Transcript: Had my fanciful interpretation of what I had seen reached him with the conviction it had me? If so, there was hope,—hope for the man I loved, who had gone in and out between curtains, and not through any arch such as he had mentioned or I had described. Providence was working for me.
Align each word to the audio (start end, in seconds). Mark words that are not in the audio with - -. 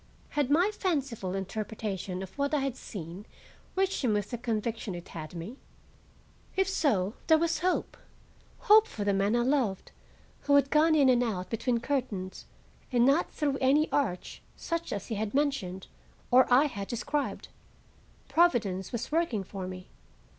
Had 0.29 0.49
my 0.49 0.71
fanciful 0.73 1.35
interpretation 1.35 2.23
of 2.23 2.35
what 2.35 2.55
I 2.55 2.61
had 2.61 2.75
seen 2.75 3.27
reached 3.75 4.03
him 4.03 4.13
with 4.13 4.31
the 4.31 4.37
conviction 4.39 4.95
it 4.95 5.09
had 5.09 5.35
me? 5.35 5.57
If 6.55 6.67
so, 6.67 7.13
there 7.27 7.37
was 7.37 7.59
hope,—hope 7.59 8.87
for 8.87 9.03
the 9.03 9.13
man 9.13 9.35
I 9.35 9.43
loved, 9.43 9.91
who 10.45 10.55
had 10.55 10.71
gone 10.71 10.95
in 10.95 11.07
and 11.07 11.21
out 11.21 11.51
between 11.51 11.81
curtains, 11.81 12.47
and 12.91 13.05
not 13.05 13.29
through 13.31 13.59
any 13.61 13.91
arch 13.91 14.41
such 14.55 14.91
as 14.91 15.05
he 15.05 15.13
had 15.17 15.35
mentioned 15.35 15.85
or 16.31 16.51
I 16.51 16.65
had 16.65 16.87
described. 16.87 17.49
Providence 18.27 18.91
was 18.91 19.11
working 19.11 19.43
for 19.43 19.67
me. 19.67 19.87